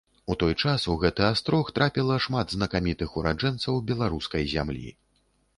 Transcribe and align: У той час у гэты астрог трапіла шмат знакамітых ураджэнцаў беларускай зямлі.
У 0.33 0.35
той 0.43 0.53
час 0.61 0.85
у 0.93 0.95
гэты 1.03 1.25
астрог 1.33 1.69
трапіла 1.75 2.17
шмат 2.27 2.55
знакамітых 2.57 3.09
ураджэнцаў 3.23 3.81
беларускай 3.93 4.49
зямлі. 4.57 4.87